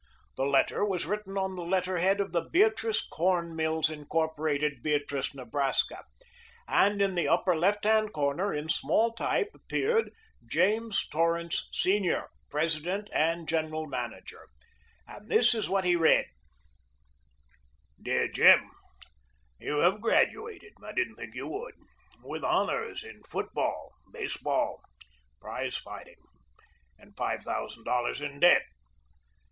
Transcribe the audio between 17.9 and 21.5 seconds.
Dear Jim You have graduated I didn't think you